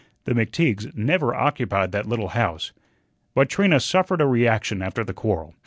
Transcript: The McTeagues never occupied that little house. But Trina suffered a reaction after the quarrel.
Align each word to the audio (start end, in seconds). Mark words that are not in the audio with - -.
The 0.25 0.33
McTeagues 0.33 0.95
never 0.97 1.35
occupied 1.35 1.91
that 1.91 2.07
little 2.07 2.29
house. 2.29 2.71
But 3.35 3.49
Trina 3.49 3.79
suffered 3.79 4.19
a 4.19 4.25
reaction 4.25 4.81
after 4.81 5.03
the 5.03 5.13
quarrel. 5.13 5.53